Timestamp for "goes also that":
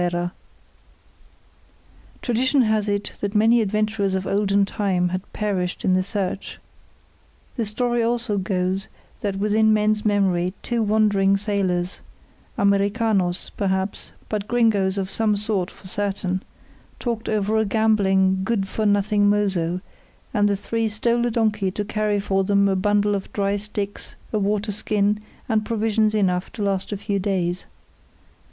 7.99-9.35